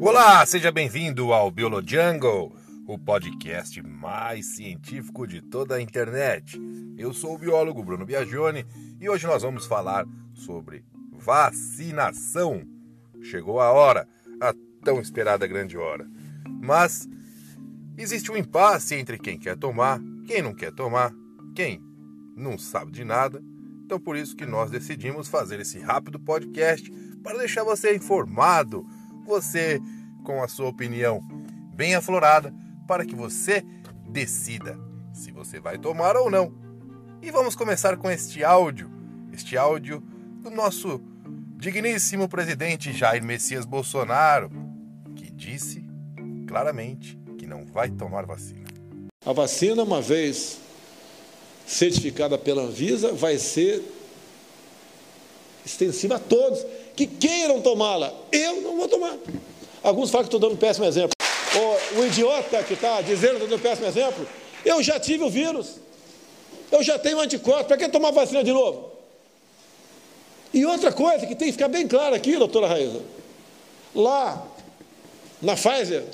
Olá, 0.00 0.44
seja 0.44 0.70
bem-vindo 0.70 1.32
ao 1.32 1.50
Biolojungle, 1.50 2.54
o 2.86 2.98
podcast 2.98 3.82
mais 3.82 4.54
científico 4.54 5.26
de 5.26 5.40
toda 5.40 5.76
a 5.76 5.80
internet. 5.80 6.60
Eu 6.98 7.12
sou 7.12 7.34
o 7.34 7.38
biólogo 7.38 7.82
Bruno 7.82 8.04
Biagione 8.04 8.66
e 9.00 9.08
hoje 9.08 9.26
nós 9.26 9.42
vamos 9.42 9.66
falar 9.66 10.06
sobre 10.34 10.84
vacinação. 11.10 12.64
Chegou 13.22 13.60
a 13.60 13.72
hora, 13.72 14.06
a 14.40 14.54
tão 14.84 15.00
esperada 15.00 15.46
grande 15.46 15.78
hora. 15.78 16.06
Mas 16.62 17.08
existe 17.96 18.30
um 18.30 18.36
impasse 18.36 18.94
entre 18.94 19.18
quem 19.18 19.38
quer 19.38 19.56
tomar, 19.56 19.98
quem 20.26 20.42
não 20.42 20.54
quer 20.54 20.72
tomar, 20.72 21.12
quem 21.54 21.80
não 22.36 22.58
sabe 22.58 22.92
de 22.92 23.04
nada. 23.04 23.42
Então 23.84 24.00
por 24.00 24.16
isso 24.16 24.34
que 24.34 24.46
nós 24.46 24.70
decidimos 24.70 25.28
fazer 25.28 25.60
esse 25.60 25.78
rápido 25.78 26.18
podcast 26.18 26.90
para 27.22 27.38
deixar 27.38 27.64
você 27.64 27.94
informado 27.94 28.86
você 29.26 29.80
com 30.24 30.42
a 30.42 30.48
sua 30.48 30.68
opinião 30.68 31.20
bem 31.74 31.94
aflorada 31.94 32.52
para 32.86 33.04
que 33.04 33.14
você 33.14 33.64
decida 34.08 34.78
se 35.12 35.30
você 35.30 35.60
vai 35.60 35.78
tomar 35.78 36.16
ou 36.16 36.30
não. 36.30 36.52
E 37.22 37.30
vamos 37.30 37.54
começar 37.54 37.96
com 37.96 38.10
este 38.10 38.42
áudio, 38.42 38.90
este 39.32 39.56
áudio 39.56 40.00
do 40.42 40.50
nosso 40.50 41.00
digníssimo 41.56 42.28
presidente 42.28 42.92
Jair 42.92 43.22
Messias 43.22 43.64
Bolsonaro, 43.64 44.50
que 45.14 45.30
disse 45.30 45.84
claramente 46.46 47.18
que 47.38 47.46
não 47.46 47.66
vai 47.66 47.90
tomar 47.90 48.24
vacina. 48.24 48.68
A 49.24 49.32
vacina, 49.32 49.82
uma 49.82 50.02
vez 50.02 50.60
certificada 51.66 52.36
pela 52.36 52.62
Anvisa, 52.62 53.12
vai 53.12 53.38
ser 53.38 53.82
extensiva 55.64 56.16
a 56.16 56.18
todos 56.18 56.64
que 56.94 57.06
queiram 57.06 57.60
tomá-la. 57.60 58.12
Eu 58.30 58.60
não 58.60 58.76
vou 58.76 58.88
tomar. 58.88 59.16
Alguns 59.82 60.10
falam 60.10 60.24
que 60.24 60.28
estou 60.28 60.40
dando 60.40 60.54
um 60.54 60.58
péssimo 60.58 60.86
exemplo. 60.86 61.12
O, 61.56 62.00
o 62.00 62.06
idiota 62.06 62.62
que 62.62 62.74
está 62.74 63.00
dizendo 63.00 63.36
que 63.36 63.44
estou 63.44 63.48
dando 63.48 63.60
um 63.60 63.62
péssimo 63.62 63.86
exemplo, 63.86 64.26
eu 64.64 64.82
já 64.82 64.98
tive 64.98 65.24
o 65.24 65.30
vírus. 65.30 65.76
Eu 66.70 66.82
já 66.82 66.98
tenho 66.98 67.20
anticorpos. 67.20 67.66
Para 67.66 67.76
que 67.76 67.88
tomar 67.88 68.10
vacina 68.10 68.42
de 68.42 68.52
novo? 68.52 68.92
E 70.52 70.64
outra 70.64 70.92
coisa 70.92 71.26
que 71.26 71.34
tem 71.34 71.48
que 71.48 71.52
ficar 71.52 71.68
bem 71.68 71.86
claro 71.86 72.14
aqui, 72.14 72.36
doutora 72.36 72.68
Raíza. 72.68 73.00
Lá, 73.94 74.46
na 75.42 75.54
Pfizer, 75.54 76.04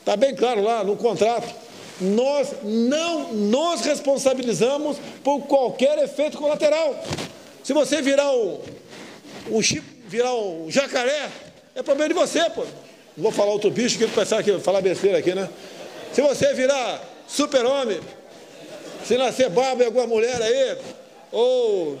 está 0.00 0.16
bem 0.16 0.34
claro 0.34 0.62
lá 0.62 0.82
no 0.82 0.96
contrato, 0.96 1.54
nós 2.00 2.48
não 2.62 3.32
nos 3.32 3.80
responsabilizamos 3.82 4.98
por 5.24 5.40
qualquer 5.42 5.98
efeito 5.98 6.36
colateral. 6.36 7.02
Se 7.62 7.72
você 7.72 8.02
virar 8.02 8.30
um, 8.32 8.60
um 9.50 9.62
chip, 9.62 9.82
virar 10.06 10.34
um 10.34 10.70
jacaré, 10.70 11.30
é 11.74 11.82
problema 11.82 12.08
de 12.08 12.14
você, 12.14 12.48
pô. 12.50 12.62
Não 13.16 13.24
vou 13.24 13.32
falar 13.32 13.50
outro 13.52 13.70
bicho 13.70 13.98
que 13.98 14.06
pensar 14.08 14.42
que 14.42 14.58
falar 14.58 14.80
besteira 14.80 15.18
aqui, 15.18 15.34
né? 15.34 15.48
Se 16.12 16.20
você 16.20 16.52
virar 16.52 17.02
super-homem, 17.26 18.00
se 19.04 19.16
nascer 19.16 19.48
barba 19.48 19.82
em 19.82 19.86
alguma 19.86 20.06
mulher 20.06 20.40
aí, 20.40 20.76
ou, 21.32 21.98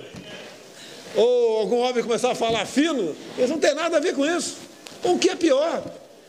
ou 1.14 1.58
algum 1.58 1.78
homem 1.78 2.02
começar 2.02 2.32
a 2.32 2.34
falar 2.34 2.66
fino, 2.66 3.16
eles 3.36 3.50
não 3.50 3.58
tem 3.58 3.74
nada 3.74 3.96
a 3.96 4.00
ver 4.00 4.14
com 4.14 4.26
isso. 4.26 4.56
O 5.02 5.18
que 5.18 5.30
é 5.30 5.36
pior? 5.36 5.82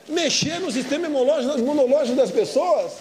Mexer 0.07 0.59
no 0.59 0.71
sistema 0.71 1.07
imunológico 1.07 2.15
das 2.15 2.31
pessoas. 2.31 2.93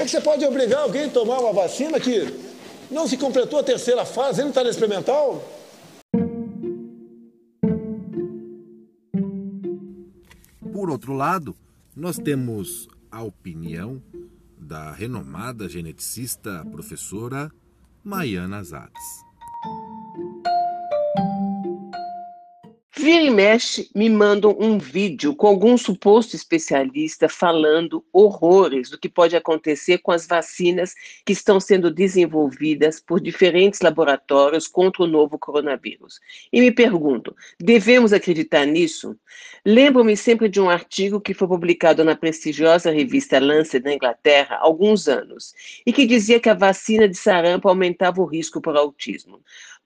Como 0.00 0.06
é 0.06 0.10
que 0.10 0.16
você 0.16 0.20
pode 0.22 0.46
obrigar 0.46 0.80
alguém 0.80 1.04
a 1.04 1.10
tomar 1.10 1.40
uma 1.40 1.52
vacina 1.52 2.00
que 2.00 2.24
não 2.90 3.06
se 3.06 3.18
completou 3.18 3.58
a 3.58 3.62
terceira 3.62 4.06
fase, 4.06 4.40
ele 4.40 4.44
não 4.44 4.48
está 4.48 4.64
na 4.64 4.70
experimental? 4.70 5.46
Por 10.72 10.88
outro 10.88 11.12
lado, 11.12 11.54
nós 11.94 12.16
temos 12.16 12.88
a 13.10 13.22
opinião 13.22 14.02
da 14.56 14.90
renomada 14.90 15.68
geneticista 15.68 16.64
professora 16.72 17.52
Maiana 18.02 18.64
Zatz. 18.64 19.29
Vira 23.10 23.24
e 23.24 23.30
mexe, 23.30 23.90
me 23.92 24.08
mandam 24.08 24.56
um 24.56 24.78
vídeo 24.78 25.34
com 25.34 25.48
algum 25.48 25.76
suposto 25.76 26.36
especialista 26.36 27.28
falando 27.28 28.04
horrores 28.12 28.88
do 28.88 28.96
que 28.96 29.08
pode 29.08 29.34
acontecer 29.34 29.98
com 29.98 30.12
as 30.12 30.28
vacinas 30.28 30.94
que 31.26 31.32
estão 31.32 31.58
sendo 31.58 31.90
desenvolvidas 31.90 33.00
por 33.00 33.20
diferentes 33.20 33.80
laboratórios 33.80 34.68
contra 34.68 35.02
o 35.02 35.08
novo 35.08 35.36
coronavírus. 35.40 36.20
E 36.52 36.60
me 36.60 36.70
pergunto: 36.70 37.34
devemos 37.58 38.12
acreditar 38.12 38.64
nisso? 38.64 39.16
Lembro-me 39.66 40.16
sempre 40.16 40.48
de 40.48 40.60
um 40.60 40.70
artigo 40.70 41.20
que 41.20 41.34
foi 41.34 41.48
publicado 41.48 42.04
na 42.04 42.14
prestigiosa 42.14 42.92
revista 42.92 43.40
Lancet 43.40 43.82
da 43.82 43.92
Inglaterra 43.92 44.54
há 44.54 44.62
alguns 44.62 45.08
anos 45.08 45.52
e 45.84 45.92
que 45.92 46.06
dizia 46.06 46.38
que 46.38 46.48
a 46.48 46.54
vacina 46.54 47.08
de 47.08 47.16
sarampo 47.16 47.68
aumentava 47.68 48.20
o 48.20 48.24
risco 48.24 48.60
para 48.60 48.78
autismo. 48.78 49.40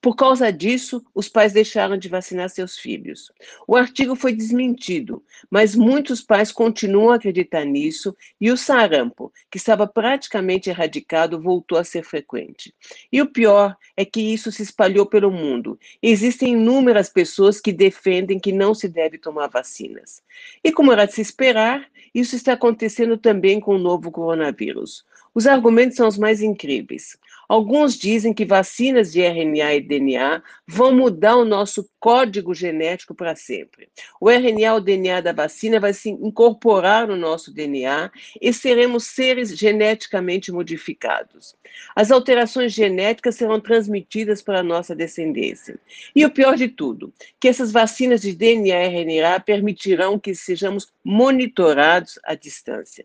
Por 0.04 0.16
causa 0.16 0.52
disso, 0.52 1.02
os 1.14 1.30
pais 1.30 1.54
deixaram 1.54 1.96
de 1.96 2.10
vacinar 2.10 2.50
seus 2.50 2.76
filhos. 2.76 3.32
O 3.66 3.74
artigo 3.74 4.14
foi 4.14 4.34
desmentido, 4.34 5.24
mas 5.50 5.74
muitos 5.74 6.20
pais 6.20 6.52
continuam 6.52 7.08
a 7.08 7.14
acreditar 7.14 7.64
nisso 7.64 8.14
e 8.38 8.50
o 8.50 8.56
sarampo, 8.58 9.32
que 9.50 9.56
estava 9.56 9.86
praticamente 9.86 10.68
erradicado, 10.68 11.40
voltou 11.40 11.78
a 11.78 11.84
ser 11.84 12.04
frequente. 12.04 12.74
E 13.10 13.22
o 13.22 13.32
pior 13.32 13.74
é 13.96 14.04
que 14.04 14.20
isso 14.20 14.52
se 14.52 14.62
espalhou 14.62 15.06
pelo 15.06 15.30
mundo. 15.30 15.80
Existem 16.02 16.52
inúmeras 16.52 17.08
pessoas 17.08 17.58
que 17.58 17.72
defendem 17.72 18.38
que 18.38 18.52
não 18.52 18.74
se 18.74 18.88
deve 18.88 19.16
tomar 19.16 19.46
vacinas. 19.46 20.22
E 20.62 20.70
como 20.70 20.92
era 20.92 21.06
de 21.06 21.14
se 21.14 21.22
esperar, 21.22 21.88
isso 22.14 22.36
está 22.36 22.52
acontecendo 22.52 23.16
também 23.16 23.58
com 23.58 23.74
o 23.76 23.78
novo 23.78 24.10
coronavírus. 24.10 25.02
Os 25.34 25.46
argumentos 25.46 25.96
são 25.96 26.06
os 26.06 26.16
mais 26.16 26.42
incríveis. 26.42 27.18
Alguns 27.48 27.98
dizem 27.98 28.32
que 28.32 28.44
vacinas 28.44 29.12
de 29.12 29.20
RNA 29.20 29.74
e 29.74 29.80
DNA 29.80 30.42
vão 30.66 30.94
mudar 30.94 31.36
o 31.36 31.44
nosso 31.44 31.88
código 32.00 32.54
genético 32.54 33.14
para 33.14 33.36
sempre. 33.36 33.88
O 34.20 34.30
RNA, 34.30 34.74
o 34.74 34.80
DNA 34.80 35.20
da 35.20 35.32
vacina, 35.32 35.78
vai 35.80 35.92
se 35.92 36.10
incorporar 36.10 37.06
no 37.06 37.16
nosso 37.16 37.52
DNA 37.52 38.10
e 38.40 38.52
seremos 38.52 39.04
seres 39.04 39.56
geneticamente 39.56 40.52
modificados. 40.52 41.54
As 41.94 42.10
alterações 42.10 42.72
genéticas 42.72 43.36
serão 43.36 43.60
transmitidas 43.60 44.42
para 44.42 44.60
a 44.60 44.62
nossa 44.62 44.94
descendência. 44.94 45.78
E 46.14 46.24
o 46.24 46.30
pior 46.30 46.56
de 46.56 46.68
tudo, 46.68 47.12
que 47.40 47.48
essas 47.48 47.72
vacinas 47.72 48.20
de 48.20 48.34
DNA 48.34 48.84
e 48.84 49.02
RNA 49.02 49.40
permitirão 49.40 50.18
que 50.18 50.34
sejamos 50.34 50.92
monitorados 51.04 52.18
à 52.24 52.34
distância. 52.34 53.04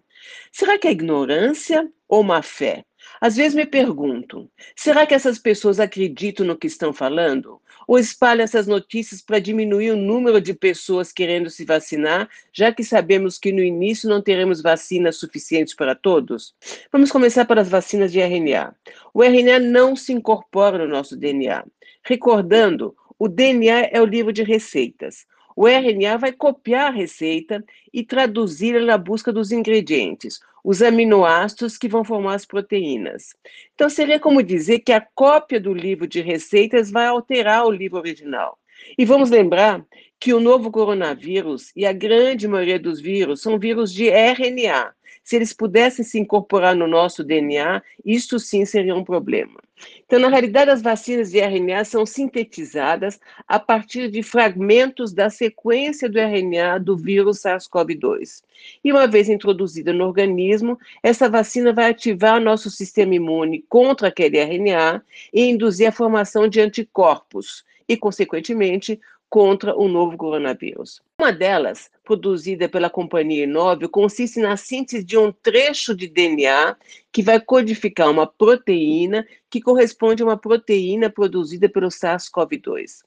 Será 0.52 0.78
que 0.78 0.88
é 0.88 0.92
ignorância 0.92 1.90
ou 2.08 2.24
má 2.24 2.42
fé? 2.42 2.84
Às 3.20 3.36
vezes 3.36 3.54
me 3.54 3.66
pergunto: 3.66 4.50
será 4.76 5.06
que 5.06 5.14
essas 5.14 5.40
pessoas 5.40 5.80
acreditam 5.80 6.46
no 6.46 6.58
que 6.58 6.68
estão 6.68 6.94
falando? 6.94 7.62
Ou 7.88 7.98
espalham 7.98 8.44
essas 8.44 8.68
notícias 8.68 9.22
para 9.22 9.40
diminuir 9.40 9.92
o 9.92 9.98
número 9.98 10.40
de 10.40 10.54
pessoas 10.54 11.12
querendo 11.12 11.50
se 11.50 11.66
vacinar, 11.66 12.30
já 12.54 12.72
que 12.72 12.84
sabemos 12.84 13.38
que 13.38 13.52
no 13.52 13.62
início 13.62 14.08
não 14.08 14.22
teremos 14.22 14.62
vacinas 14.62 15.18
suficientes 15.18 15.74
para 15.74 15.96
todos? 15.96 16.54
Vamos 16.92 17.12
começar 17.12 17.46
pelas 17.46 17.68
vacinas 17.68 18.12
de 18.12 18.20
RNA. 18.20 18.76
O 19.14 19.24
RNA 19.24 19.60
não 19.60 19.96
se 19.96 20.14
incorpora 20.14 20.78
no 20.78 20.88
nosso 20.88 21.18
DNA. 21.18 21.66
Recordando, 22.04 22.96
o 23.18 23.28
DNA 23.28 23.90
é 23.92 24.02
o 24.02 24.06
livro 24.06 24.32
de 24.32 24.44
receitas. 24.44 25.26
O 25.62 25.68
RNA 25.68 26.16
vai 26.16 26.32
copiar 26.32 26.88
a 26.88 26.96
receita 26.96 27.62
e 27.92 28.02
traduzi-la 28.02 28.80
na 28.80 28.98
busca 28.98 29.34
dos 29.34 29.52
ingredientes, 29.52 30.40
os 30.64 30.82
aminoácidos 30.82 31.78
que 31.78 31.90
vão 31.90 32.02
formar 32.02 32.36
as 32.36 32.46
proteínas. 32.46 33.36
Então, 33.76 33.90
seria 33.90 34.22
como 34.22 34.42
dizer 34.42 34.80
que 34.80 34.94
a 34.94 35.02
cópia 35.02 35.60
do 35.60 35.74
livro 35.74 36.08
de 36.08 36.22
receitas 36.22 36.90
vai 36.90 37.08
alterar 37.08 37.66
o 37.66 37.72
livro 37.72 38.00
original. 38.00 38.58
E 38.98 39.04
vamos 39.04 39.30
lembrar 39.30 39.86
que 40.18 40.34
o 40.34 40.40
novo 40.40 40.72
coronavírus 40.72 41.74
e 41.76 41.86
a 41.86 41.92
grande 41.92 42.48
maioria 42.48 42.80
dos 42.80 43.02
vírus 43.02 43.42
são 43.42 43.60
vírus 43.60 43.94
de 43.94 44.08
RNA. 44.08 44.96
Se 45.24 45.36
eles 45.36 45.54
pudessem 45.54 46.04
se 46.04 46.20
incorporar 46.20 46.76
no 46.76 46.88
nosso 46.88 47.24
DNA, 47.24 47.82
isso 48.04 48.40
sim 48.40 48.66
seria 48.66 48.96
um 48.96 49.04
problema. 49.04 49.60
Então, 50.06 50.20
na 50.20 50.28
realidade, 50.28 50.72
as 50.72 50.82
vacinas 50.82 51.32
de 51.32 51.40
RNA 51.40 51.86
são 51.86 52.06
sintetizadas 52.06 53.20
a 53.48 53.60
partir 53.60 54.10
de 54.10 54.22
fragmentos 54.24 55.14
da 55.14 55.30
sequência 55.30 56.10
do 56.10 56.20
RNA 56.20 56.80
do 56.80 56.98
vírus 56.98 57.42
SARS-CoV-2. 57.42 58.42
E 58.84 58.92
uma 58.92 59.08
vez 59.08 59.30
introduzida 59.30 59.94
no 59.94 60.06
organismo, 60.06 60.78
essa 61.02 61.30
vacina 61.30 61.72
vai 61.72 61.92
ativar 61.92 62.42
nosso 62.42 62.70
sistema 62.70 63.16
imune 63.16 63.64
contra 63.70 64.08
aquele 64.10 64.40
RNA 64.40 65.02
e 65.34 65.46
induzir 65.46 65.88
a 65.88 65.94
formação 65.94 66.48
de 66.48 66.60
anticorpos 66.60 67.64
e, 67.88 67.96
consequentemente, 67.96 69.00
contra 69.30 69.76
o 69.76 69.88
novo 69.88 70.18
coronavírus. 70.18 71.02
Uma 71.20 71.34
delas, 71.34 71.92
produzida 72.06 72.70
pela 72.70 72.90
companhia 72.90 73.44
Inove, 73.44 73.90
consiste 73.90 74.40
na 74.40 74.56
síntese 74.56 75.04
de 75.04 75.18
um 75.18 75.34
trecho 75.34 75.94
de 75.94 76.08
DNA 76.08 76.78
que 77.12 77.22
vai 77.22 77.42
codificar 77.42 78.10
uma 78.10 78.26
proteína 78.26 79.28
que 79.50 79.60
corresponde 79.60 80.24
a 80.24 80.26
uma 80.26 80.38
proteína 80.38 81.10
produzida 81.10 81.68
pelo 81.68 81.90
SARS-CoV-2. 81.90 83.04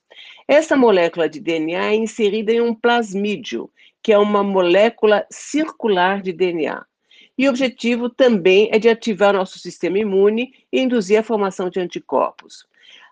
Essa 0.47 0.76
molécula 0.76 1.26
de 1.26 1.41
DNA 1.41 1.93
é 1.93 1.94
inserida 1.94 2.53
em 2.53 2.61
um 2.61 2.75
plasmídio, 2.75 3.70
que 4.03 4.12
é 4.12 4.19
uma 4.19 4.44
molécula 4.44 5.26
circular 5.31 6.20
de 6.20 6.35
DNA. 6.35 6.85
E 7.38 7.47
o 7.47 7.50
objetivo 7.50 8.11
também 8.11 8.69
é 8.70 8.79
de 8.79 8.91
ativar 8.91 9.32
nosso 9.32 9.58
sistema 9.58 9.99
imune 9.99 10.53
e 10.70 10.82
induzir 10.82 11.19
a 11.19 11.23
formação 11.23 11.70
de 11.70 11.81
anticorpos. 11.81 12.67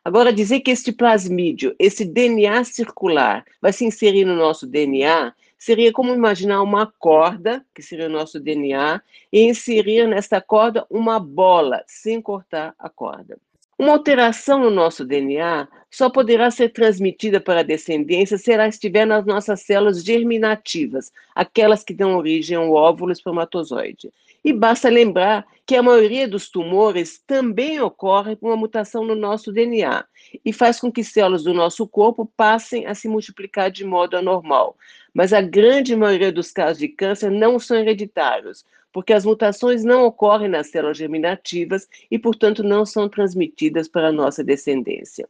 Agora, 0.05 0.33
dizer 0.33 0.61
que 0.61 0.71
este 0.71 0.93
plasmídio, 0.93 1.75
esse 1.79 2.05
DNA 2.05 2.65
circular, 2.65 3.45
vai 3.61 3.73
se 3.73 3.85
inserir 3.85 4.25
no 4.25 4.35
nosso 4.35 4.67
DNA, 4.67 5.35
seria 5.59 5.93
como 5.93 6.15
imaginar 6.15 6.63
uma 6.63 6.87
corda, 6.87 7.65
que 7.75 7.83
seria 7.83 8.07
o 8.07 8.11
nosso 8.11 8.41
DNA, 8.41 9.03
e 9.31 9.43
inserir 9.43 10.09
nesta 10.09 10.41
corda 10.41 10.87
uma 10.89 11.21
bola, 11.21 11.85
sem 11.87 12.21
cortar 12.21 12.75
a 12.79 12.89
corda. 12.89 13.39
Uma 13.79 13.93
alteração 13.93 14.59
no 14.59 14.71
nosso 14.71 15.05
DNA 15.07 15.67
só 15.91 16.11
poderá 16.11 16.51
ser 16.51 16.71
transmitida 16.71 17.41
para 17.41 17.61
a 17.61 17.63
descendência 17.63 18.37
se 18.37 18.53
ela 18.53 18.69
estiver 18.69 19.07
nas 19.07 19.25
nossas 19.25 19.63
células 19.63 20.05
germinativas, 20.05 21.11
aquelas 21.35 21.83
que 21.83 21.95
dão 21.95 22.17
origem 22.17 22.57
ao 22.57 22.73
óvulo 22.73 23.11
espermatozoide. 23.11 24.13
E 24.43 24.53
basta 24.53 24.89
lembrar 24.89 25.47
que 25.67 25.77
a 25.77 25.83
maioria 25.83 26.27
dos 26.27 26.49
tumores 26.51 27.23
também 27.27 27.81
ocorre 27.81 28.35
com 28.35 28.49
uma 28.49 28.57
mutação 28.57 29.05
no 29.05 29.15
nosso 29.15 29.53
DNA 29.53 30.05
e 30.45 30.53
faz 30.53 30.81
com 30.81 30.91
que 30.91 31.05
células 31.05 31.45
do 31.45 31.55
nosso 31.55 31.87
corpo 31.87 32.27
passem 32.37 32.87
a 32.87 32.95
se 32.95 33.07
multiplicar 33.07 33.71
de 33.71 33.85
modo 33.85 34.17
anormal. 34.17 34.77
Mas 35.15 35.33
a 35.33 35.41
grande 35.41 35.95
maioria 35.95 36.33
dos 36.33 36.51
casos 36.51 36.79
de 36.79 36.89
câncer 36.89 37.31
não 37.31 37.59
são 37.59 37.77
hereditários, 37.77 38.65
porque 38.93 39.13
as 39.13 39.25
mutações 39.25 39.85
não 39.85 40.05
ocorrem 40.05 40.49
nas 40.49 40.69
células 40.69 40.99
germinativas 40.99 41.89
e, 42.11 42.19
portanto, 42.19 42.63
não 42.63 42.85
são 42.85 43.09
transmitidas 43.09 43.89
para 43.89 44.09
a 44.09 44.13
nossa 44.13 44.43
descendência. 44.43 45.29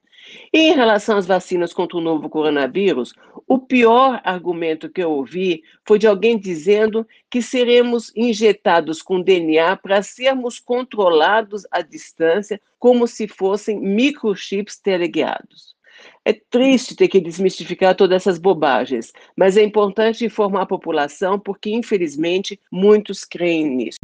E 0.52 0.58
em 0.58 0.74
relação 0.74 1.16
às 1.16 1.26
vacinas 1.26 1.72
contra 1.72 1.96
o 1.96 2.00
novo 2.00 2.28
coronavírus, 2.28 3.14
o 3.46 3.58
pior 3.58 4.20
argumento 4.24 4.88
que 4.88 5.02
eu 5.02 5.10
ouvi 5.10 5.62
foi 5.84 5.98
de 5.98 6.06
alguém 6.06 6.38
dizendo 6.38 7.06
que 7.28 7.42
seremos 7.42 8.12
injetados 8.14 9.02
com 9.02 9.20
DNA 9.20 9.76
para 9.76 10.02
sermos 10.02 10.58
controlados 10.58 11.66
à 11.70 11.82
distância, 11.82 12.60
como 12.78 13.06
se 13.06 13.26
fossem 13.26 13.80
microchips 13.80 14.78
teleguiados. 14.78 15.74
É 16.24 16.32
triste 16.32 16.94
ter 16.94 17.08
que 17.08 17.20
desmistificar 17.20 17.94
todas 17.94 18.16
essas 18.16 18.38
bobagens, 18.38 19.12
mas 19.36 19.56
é 19.56 19.62
importante 19.62 20.24
informar 20.24 20.62
a 20.62 20.66
população 20.66 21.38
porque, 21.38 21.70
infelizmente, 21.70 22.60
muitos 22.70 23.24
creem 23.24 23.76
nisso. 23.76 23.98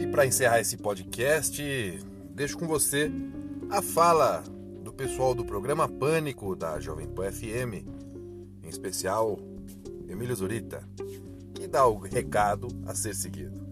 E 0.00 0.06
para 0.08 0.26
encerrar 0.26 0.60
esse 0.60 0.76
podcast, 0.76 1.62
deixo 2.30 2.58
com 2.58 2.66
você 2.66 3.10
a 3.70 3.82
fala 3.82 4.44
do 4.84 4.92
pessoal 4.92 5.34
do 5.34 5.44
programa 5.44 5.88
Pânico 5.88 6.54
da 6.54 6.78
Jovem 6.78 7.08
Pan 7.08 7.32
FM, 7.32 7.84
em 8.62 8.68
especial 8.68 9.38
Emílio 10.08 10.34
Zurita, 10.36 10.88
que 11.54 11.66
dá 11.66 11.86
o 11.86 11.98
recado 11.98 12.68
a 12.86 12.94
ser 12.94 13.14
seguido. 13.14 13.65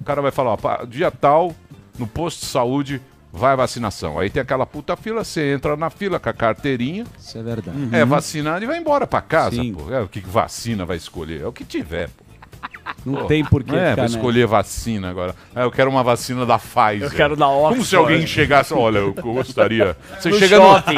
O 0.00 0.04
cara 0.04 0.20
vai 0.20 0.30
falar, 0.30 0.58
ó, 0.62 0.84
dia 0.84 1.10
tal, 1.10 1.54
no 1.98 2.06
posto 2.06 2.40
de 2.40 2.46
saúde, 2.46 3.00
vai 3.32 3.56
vacinação. 3.56 4.18
Aí 4.18 4.30
tem 4.30 4.40
aquela 4.42 4.64
puta 4.64 4.96
fila, 4.96 5.24
você 5.24 5.52
entra 5.52 5.76
na 5.76 5.90
fila 5.90 6.20
com 6.20 6.28
a 6.28 6.32
carteirinha. 6.32 7.04
Isso 7.18 7.36
é 7.36 7.42
verdade. 7.42 7.76
Uhum. 7.76 7.88
É 7.92 8.04
vacinado 8.04 8.64
e 8.64 8.66
vai 8.66 8.78
embora 8.78 9.06
pra 9.06 9.20
casa, 9.20 9.56
Sim. 9.56 9.74
pô. 9.74 9.92
É 9.92 10.00
o 10.00 10.08
que 10.08 10.20
vacina 10.20 10.84
vai 10.84 10.96
escolher? 10.96 11.42
É 11.42 11.46
o 11.46 11.52
que 11.52 11.64
tiver, 11.64 12.08
pô. 12.10 12.23
Não 13.04 13.20
Pô, 13.20 13.24
tem 13.26 13.44
porquê. 13.44 13.76
É, 13.76 13.94
vou 13.94 14.04
escolher 14.04 14.46
vacina 14.46 15.10
agora. 15.10 15.34
É, 15.54 15.62
eu 15.62 15.70
quero 15.70 15.90
uma 15.90 16.02
vacina 16.02 16.46
da 16.46 16.58
Pfizer. 16.58 17.02
Eu 17.02 17.10
quero 17.10 17.36
da 17.36 17.48
Oxford. 17.48 17.74
Como 17.74 17.84
se 17.84 17.96
alguém 17.96 18.26
chegasse, 18.26 18.72
olha, 18.72 18.98
eu 18.98 19.12
gostaria. 19.12 19.96
Você 20.18 20.30
no 20.30 20.38
chega 20.38 20.56
shopping. 20.56 20.94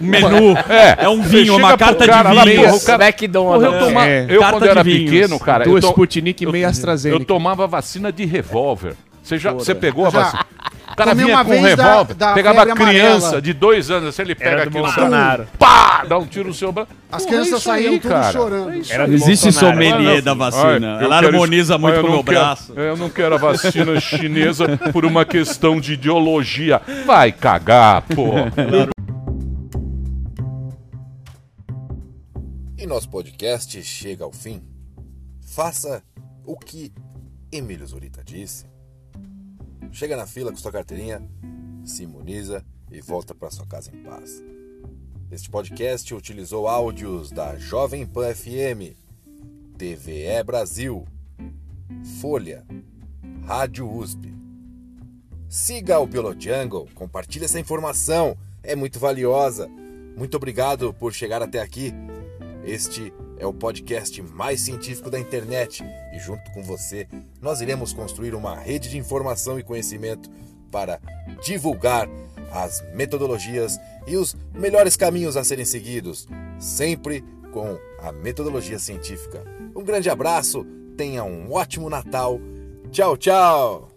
no 0.00 0.06
menu. 0.10 0.58
É, 0.68 1.04
é 1.04 1.08
um 1.08 1.22
vinho, 1.22 1.56
uma 1.56 1.76
carta 1.76 2.06
cara, 2.06 2.30
de 2.30 2.50
vinho. 2.50 2.62
Meia, 2.62 2.80
cara, 2.80 3.04
McDonald's. 3.06 3.64
Eu, 3.64 3.78
toma, 3.78 4.06
é. 4.06 4.26
eu 4.28 4.40
quando 4.40 4.66
era 4.66 4.84
pequeno, 4.84 5.38
cara. 5.38 5.64
Duas 5.64 5.84
Sputnik 5.84 6.42
e 6.42 6.46
meia 6.46 6.68
AstraZeneca. 6.68 7.22
Eu 7.22 7.24
tomava 7.24 7.66
vacina 7.66 8.10
de 8.10 8.24
revólver. 8.24 8.96
Você 9.22 9.38
já, 9.38 9.52
você 9.52 9.74
pegou 9.74 10.06
a 10.06 10.10
vacina? 10.10 10.46
O 10.94 10.96
cara 10.96 11.14
vinha 11.14 11.44
com 11.44 11.56
um 11.56 11.62
revólver, 11.62 12.14
da, 12.14 12.28
da 12.28 12.34
pegava 12.34 12.62
a 12.62 12.66
criança 12.66 13.26
amarela. 13.26 13.42
de 13.42 13.52
dois 13.52 13.90
anos, 13.90 14.14
se 14.14 14.22
ele 14.22 14.34
pega 14.34 14.62
aqui 14.62 14.78
no 14.78 14.84
pá, 15.58 15.83
dá 16.08 16.18
um 16.18 16.26
tiro 16.26 16.48
no 16.48 16.54
seu 16.54 16.72
braço. 16.72 16.90
As 17.10 17.24
crianças 17.24 17.62
saíam 17.62 17.98
tudo 17.98 18.10
cara. 18.10 18.32
chorando. 18.32 18.82
Era 18.90 19.08
Existe 19.08 19.52
sommelier 19.52 20.22
da 20.22 20.34
vacina. 20.34 20.98
Ela 21.02 21.16
harmoniza 21.16 21.78
muito 21.78 22.00
com 22.00 22.06
o 22.06 22.10
meu 22.10 22.22
braço. 22.22 22.72
Eu 22.74 22.96
não 22.96 23.08
quero 23.08 23.34
a 23.34 23.38
vacina 23.38 23.98
chinesa 24.00 24.76
por 24.92 25.04
uma 25.04 25.24
questão 25.24 25.80
de 25.80 25.94
ideologia. 25.94 26.80
Vai 27.06 27.32
cagar, 27.32 28.02
pô. 28.02 28.32
E 32.76 32.86
nosso 32.86 33.08
podcast 33.08 33.82
chega 33.82 34.24
ao 34.24 34.30
fim. 34.30 34.62
Faça 35.40 36.02
o 36.44 36.54
que 36.54 36.92
Emílio 37.50 37.86
Zurita 37.86 38.22
disse 38.22 38.66
Chega 39.90 40.16
na 40.16 40.26
fila 40.26 40.50
com 40.50 40.58
sua 40.58 40.72
carteirinha, 40.72 41.22
se 41.84 42.02
imuniza 42.02 42.62
e 42.90 43.00
volta 43.00 43.34
para 43.34 43.50
sua 43.50 43.64
casa 43.64 43.90
em 43.94 44.02
paz. 44.02 44.42
Este 45.34 45.50
podcast 45.50 46.14
utilizou 46.14 46.68
áudios 46.68 47.32
da 47.32 47.58
Jovem 47.58 48.06
Pan 48.06 48.32
FM, 48.32 48.94
TVE 49.76 50.44
Brasil, 50.46 51.04
Folha, 52.20 52.64
Rádio 53.44 53.92
USP. 53.92 54.32
Siga 55.48 55.98
o 55.98 56.06
Biologiangle, 56.06 56.88
compartilhe 56.94 57.46
essa 57.46 57.58
informação, 57.58 58.38
é 58.62 58.76
muito 58.76 59.00
valiosa. 59.00 59.68
Muito 60.16 60.36
obrigado 60.36 60.94
por 60.94 61.12
chegar 61.12 61.42
até 61.42 61.60
aqui. 61.60 61.92
Este 62.64 63.12
é 63.36 63.44
o 63.44 63.52
podcast 63.52 64.22
mais 64.22 64.60
científico 64.60 65.10
da 65.10 65.18
internet 65.18 65.82
e, 66.14 66.18
junto 66.20 66.48
com 66.52 66.62
você, 66.62 67.08
nós 67.42 67.60
iremos 67.60 67.92
construir 67.92 68.36
uma 68.36 68.54
rede 68.54 68.88
de 68.88 68.98
informação 68.98 69.58
e 69.58 69.64
conhecimento 69.64 70.30
para 70.70 71.00
divulgar 71.44 72.08
as 72.54 72.84
metodologias 72.94 73.78
e 74.06 74.16
os 74.16 74.36
melhores 74.54 74.96
caminhos 74.96 75.36
a 75.36 75.42
serem 75.42 75.64
seguidos, 75.64 76.28
sempre 76.58 77.24
com 77.52 77.78
a 78.00 78.12
metodologia 78.12 78.78
científica. 78.78 79.44
Um 79.74 79.82
grande 79.82 80.08
abraço, 80.08 80.64
tenha 80.96 81.24
um 81.24 81.52
ótimo 81.52 81.90
Natal. 81.90 82.40
Tchau, 82.92 83.16
tchau! 83.16 83.93